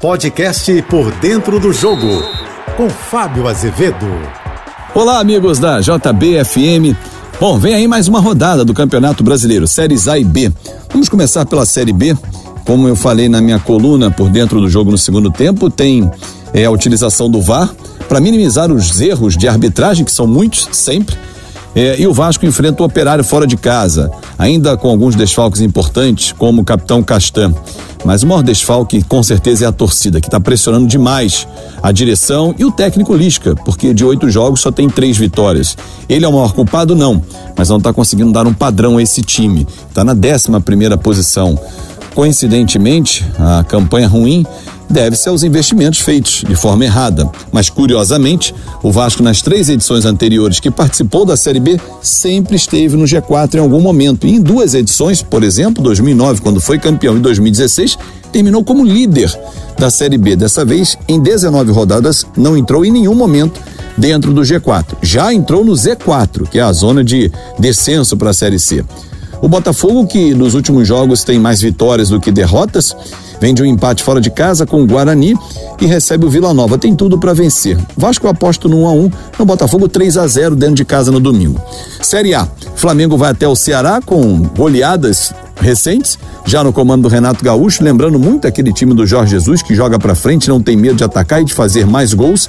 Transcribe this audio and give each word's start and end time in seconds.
Podcast 0.00 0.80
Por 0.82 1.10
Dentro 1.16 1.58
do 1.58 1.72
Jogo, 1.72 2.22
com 2.76 2.88
Fábio 2.88 3.48
Azevedo. 3.48 4.06
Olá, 4.94 5.18
amigos 5.18 5.58
da 5.58 5.80
JBFM. 5.80 6.96
Bom, 7.40 7.58
vem 7.58 7.74
aí 7.74 7.88
mais 7.88 8.06
uma 8.06 8.20
rodada 8.20 8.64
do 8.64 8.72
Campeonato 8.72 9.24
Brasileiro, 9.24 9.66
Séries 9.66 10.06
A 10.06 10.16
e 10.16 10.22
B. 10.22 10.52
Vamos 10.92 11.08
começar 11.08 11.44
pela 11.46 11.66
Série 11.66 11.92
B. 11.92 12.16
Como 12.64 12.86
eu 12.86 12.94
falei 12.94 13.28
na 13.28 13.40
minha 13.40 13.58
coluna 13.58 14.08
por 14.08 14.28
dentro 14.28 14.60
do 14.60 14.70
jogo 14.70 14.92
no 14.92 14.98
segundo 14.98 15.32
tempo, 15.32 15.68
tem 15.68 16.08
é, 16.54 16.64
a 16.64 16.70
utilização 16.70 17.28
do 17.28 17.42
VAR 17.42 17.68
para 18.08 18.20
minimizar 18.20 18.70
os 18.70 19.00
erros 19.00 19.36
de 19.36 19.48
arbitragem, 19.48 20.04
que 20.04 20.12
são 20.12 20.28
muitos, 20.28 20.68
sempre. 20.70 21.16
É, 21.74 22.00
e 22.00 22.06
o 22.06 22.12
Vasco 22.14 22.46
enfrenta 22.46 22.84
o 22.84 22.86
Operário 22.86 23.24
fora 23.24 23.48
de 23.48 23.56
casa, 23.56 24.12
ainda 24.38 24.76
com 24.76 24.88
alguns 24.88 25.16
desfalques 25.16 25.60
importantes, 25.60 26.30
como 26.30 26.62
o 26.62 26.64
capitão 26.64 27.02
Castan. 27.02 27.52
Mas 28.04 28.22
o 28.22 28.26
maior 28.26 28.42
desfalque, 28.42 29.02
com 29.02 29.22
certeza, 29.22 29.64
é 29.64 29.68
a 29.68 29.72
torcida, 29.72 30.20
que 30.20 30.28
está 30.28 30.38
pressionando 30.38 30.86
demais 30.86 31.46
a 31.82 31.92
direção 31.92 32.54
e 32.58 32.64
o 32.64 32.70
técnico 32.70 33.14
Lisca, 33.14 33.54
porque 33.64 33.92
de 33.92 34.04
oito 34.04 34.30
jogos 34.30 34.60
só 34.60 34.70
tem 34.70 34.88
três 34.88 35.16
vitórias. 35.16 35.76
Ele 36.08 36.24
é 36.24 36.28
o 36.28 36.32
maior 36.32 36.52
culpado? 36.52 36.94
Não, 36.94 37.22
mas 37.56 37.68
não 37.68 37.78
está 37.78 37.92
conseguindo 37.92 38.32
dar 38.32 38.46
um 38.46 38.54
padrão 38.54 38.98
a 38.98 39.02
esse 39.02 39.22
time. 39.22 39.66
Está 39.88 40.04
na 40.04 40.14
décima 40.14 40.60
primeira 40.60 40.96
posição. 40.96 41.58
Coincidentemente, 42.14 43.24
a 43.38 43.62
campanha 43.64 44.08
ruim 44.08 44.44
deve-se 44.90 45.28
aos 45.28 45.42
investimentos 45.42 46.00
feitos 46.00 46.44
de 46.46 46.54
forma 46.54 46.84
errada. 46.84 47.30
Mas, 47.52 47.68
curiosamente, 47.68 48.54
o 48.82 48.90
Vasco, 48.90 49.22
nas 49.22 49.42
três 49.42 49.68
edições 49.68 50.04
anteriores 50.04 50.60
que 50.60 50.70
participou 50.70 51.24
da 51.24 51.36
Série 51.36 51.60
B, 51.60 51.78
sempre 52.02 52.56
esteve 52.56 52.96
no 52.96 53.04
G4 53.04 53.56
em 53.56 53.60
algum 53.60 53.80
momento. 53.80 54.26
E 54.26 54.34
em 54.34 54.40
duas 54.40 54.74
edições, 54.74 55.22
por 55.22 55.42
exemplo, 55.42 55.82
2009, 55.82 56.40
quando 56.40 56.60
foi 56.60 56.78
campeão, 56.78 57.16
e 57.16 57.20
2016, 57.20 57.98
terminou 58.32 58.64
como 58.64 58.84
líder 58.84 59.32
da 59.78 59.90
Série 59.90 60.18
B. 60.18 60.36
Dessa 60.36 60.64
vez, 60.64 60.96
em 61.06 61.20
19 61.20 61.70
rodadas, 61.72 62.26
não 62.36 62.56
entrou 62.56 62.84
em 62.84 62.90
nenhum 62.90 63.14
momento 63.14 63.60
dentro 63.96 64.32
do 64.32 64.42
G4. 64.42 64.96
Já 65.02 65.32
entrou 65.32 65.64
no 65.64 65.72
Z4, 65.72 66.48
que 66.48 66.58
é 66.58 66.62
a 66.62 66.72
zona 66.72 67.02
de 67.02 67.30
descenso 67.58 68.16
para 68.16 68.30
a 68.30 68.34
Série 68.34 68.58
C. 68.58 68.84
O 69.40 69.48
Botafogo, 69.48 70.06
que 70.06 70.34
nos 70.34 70.54
últimos 70.54 70.86
jogos 70.86 71.22
tem 71.22 71.38
mais 71.38 71.60
vitórias 71.60 72.08
do 72.08 72.20
que 72.20 72.32
derrotas, 72.32 72.96
vem 73.40 73.54
de 73.54 73.62
um 73.62 73.66
empate 73.66 74.02
fora 74.02 74.20
de 74.20 74.30
casa 74.30 74.66
com 74.66 74.82
o 74.82 74.86
Guarani 74.86 75.34
e 75.80 75.86
recebe 75.86 76.26
o 76.26 76.30
Vila 76.30 76.52
Nova. 76.54 76.78
Tem 76.78 76.94
tudo 76.94 77.18
para 77.18 77.32
vencer. 77.32 77.78
Vasco 77.96 78.28
aposto 78.28 78.68
no 78.68 78.82
1 78.82 78.86
a 78.86 78.92
1 78.92 79.10
no 79.38 79.44
Botafogo 79.44 79.88
3 79.88 80.16
a 80.16 80.26
0 80.26 80.56
dentro 80.56 80.76
de 80.76 80.84
casa 80.84 81.10
no 81.10 81.20
domingo. 81.20 81.60
Série 82.02 82.34
A. 82.34 82.46
Flamengo 82.74 83.16
vai 83.16 83.30
até 83.30 83.46
o 83.46 83.56
Ceará 83.56 84.00
com 84.04 84.42
goleadas 84.56 85.32
recentes, 85.60 86.18
já 86.46 86.62
no 86.62 86.72
comando 86.72 87.02
do 87.02 87.08
Renato 87.08 87.44
Gaúcho, 87.44 87.82
lembrando 87.82 88.18
muito 88.18 88.46
aquele 88.46 88.72
time 88.72 88.94
do 88.94 89.04
Jorge 89.04 89.32
Jesus 89.32 89.60
que 89.60 89.74
joga 89.74 89.98
para 89.98 90.14
frente, 90.14 90.48
não 90.48 90.62
tem 90.62 90.76
medo 90.76 90.96
de 90.96 91.04
atacar 91.04 91.42
e 91.42 91.44
de 91.44 91.52
fazer 91.52 91.84
mais 91.84 92.14
gols 92.14 92.48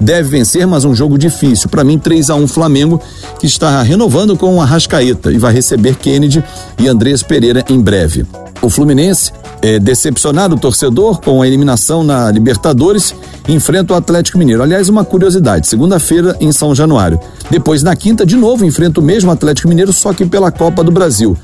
deve 0.00 0.28
vencer, 0.28 0.66
mas 0.66 0.84
um 0.84 0.94
jogo 0.94 1.18
difícil. 1.18 1.68
Para 1.68 1.84
mim, 1.84 1.98
3 1.98 2.30
a 2.30 2.34
1 2.34 2.46
Flamengo, 2.48 3.00
que 3.38 3.46
está 3.46 3.82
renovando 3.82 4.36
com 4.36 4.56
o 4.56 4.60
Arrascaeta 4.60 5.32
e 5.32 5.38
vai 5.38 5.52
receber 5.52 5.96
Kennedy 5.96 6.42
e 6.78 6.88
Andrés 6.88 7.22
Pereira 7.22 7.64
em 7.68 7.80
breve. 7.80 8.24
O 8.62 8.70
Fluminense, 8.70 9.32
é, 9.62 9.78
decepcionado 9.78 10.54
o 10.54 10.58
torcedor 10.58 11.20
com 11.20 11.42
a 11.42 11.46
eliminação 11.46 12.02
na 12.02 12.30
Libertadores, 12.30 13.14
enfrenta 13.48 13.94
o 13.94 13.96
Atlético 13.96 14.38
Mineiro. 14.38 14.62
Aliás, 14.62 14.88
uma 14.88 15.04
curiosidade: 15.04 15.66
segunda-feira 15.66 16.36
em 16.40 16.52
São 16.52 16.74
Januário. 16.74 17.20
Depois, 17.50 17.82
na 17.82 17.94
quinta, 17.96 18.24
de 18.24 18.36
novo, 18.36 18.64
enfrenta 18.64 19.00
o 19.00 19.02
mesmo 19.02 19.30
Atlético 19.30 19.68
Mineiro, 19.68 19.92
só 19.92 20.12
que 20.12 20.26
pela 20.26 20.50
Copa 20.50 20.82
do 20.84 20.90
Brasil. 20.90 21.36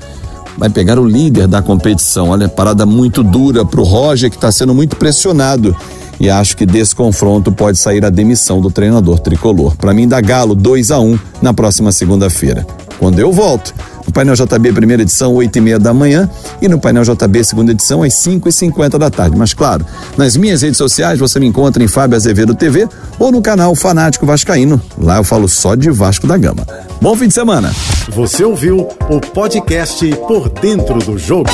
Vai 0.57 0.69
pegar 0.69 0.97
o 0.97 1.05
líder 1.05 1.47
da 1.47 1.61
competição. 1.61 2.29
Olha, 2.29 2.47
parada 2.47 2.85
muito 2.85 3.21
dura 3.21 3.65
para 3.65 3.81
o 3.81 3.83
Roger, 3.83 4.29
que 4.29 4.37
está 4.37 4.49
sendo 4.51 4.73
muito 4.73 4.95
pressionado 4.95 5.75
e 6.19 6.29
acho 6.29 6.55
que 6.55 6.65
desse 6.65 6.95
confronto 6.95 7.51
pode 7.51 7.77
sair 7.77 8.05
a 8.05 8.09
demissão 8.09 8.61
do 8.61 8.71
treinador 8.71 9.19
tricolor. 9.19 9.75
Para 9.75 9.93
mim, 9.93 10.07
dá 10.07 10.21
Galo 10.21 10.55
2 10.55 10.91
a 10.91 10.99
1 10.99 11.11
um 11.11 11.19
na 11.41 11.53
próxima 11.53 11.91
segunda-feira. 11.91 12.65
Quando 12.99 13.19
eu 13.19 13.31
volto, 13.31 13.73
no 14.05 14.13
painel 14.13 14.35
JB 14.35 14.73
primeira 14.73 15.01
edição, 15.03 15.33
8 15.33 15.57
e 15.57 15.61
meia 15.61 15.79
da 15.79 15.93
manhã, 15.93 16.29
e 16.61 16.67
no 16.67 16.79
painel 16.79 17.03
JB 17.03 17.43
segunda 17.43 17.71
edição, 17.71 18.03
às 18.03 18.13
5 18.13 18.47
e 18.47 18.51
50 18.51 18.99
da 18.99 19.09
tarde. 19.09 19.37
Mas 19.37 19.53
claro, 19.53 19.85
nas 20.17 20.35
minhas 20.37 20.61
redes 20.61 20.77
sociais 20.77 21.19
você 21.19 21.39
me 21.39 21.47
encontra 21.47 21.83
em 21.83 21.87
Fábio 21.87 22.15
Azevedo 22.15 22.55
TV 22.55 22.87
ou 23.19 23.31
no 23.31 23.41
canal 23.41 23.73
Fanático 23.75 24.25
Vascaíno. 24.25 24.81
Lá 24.97 25.17
eu 25.17 25.23
falo 25.23 25.47
só 25.47 25.75
de 25.75 25.89
Vasco 25.89 26.27
da 26.27 26.37
Gama. 26.37 26.65
Bom 27.01 27.15
fim 27.15 27.27
de 27.27 27.33
semana. 27.33 27.73
Você 28.09 28.43
ouviu 28.43 28.87
o 29.09 29.19
podcast 29.19 30.07
Por 30.27 30.49
Dentro 30.49 30.99
do 30.99 31.17
Jogo. 31.17 31.49